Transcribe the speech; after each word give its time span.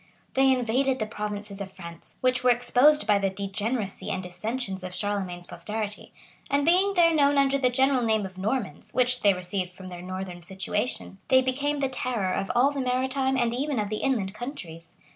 [*] 0.19 0.33
They 0.33 0.51
invaded 0.51 0.97
the 0.97 1.05
provinces 1.05 1.61
of 1.61 1.71
France, 1.71 2.15
which 2.21 2.43
were 2.43 2.49
exposed 2.49 3.05
by 3.05 3.19
the 3.19 3.29
degeneracy 3.29 4.09
and 4.09 4.23
dissensions 4.23 4.83
of 4.83 4.95
Charlemagne's 4.95 5.45
posterity; 5.45 6.11
and 6.49 6.65
being 6.65 6.95
there 6.95 7.13
known 7.13 7.37
under 7.37 7.59
the 7.59 7.69
general 7.69 8.01
name 8.01 8.25
of 8.25 8.35
Normans, 8.39 8.95
which 8.95 9.21
they 9.21 9.31
received 9.35 9.69
from 9.69 9.89
their 9.89 10.01
northern 10.01 10.41
situation, 10.41 11.19
they 11.27 11.43
became 11.43 11.81
the 11.81 11.87
terror 11.87 12.33
of 12.33 12.49
all 12.55 12.71
the 12.71 12.81
maritime 12.81 13.37
and 13.37 13.53
even 13.53 13.77
of 13.77 13.89
the 13.89 13.97
inland 13.97 14.33
countries. 14.33 14.97